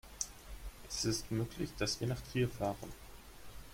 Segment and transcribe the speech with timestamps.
[0.89, 2.91] Es ist möglich, dass wir nach Trier fahren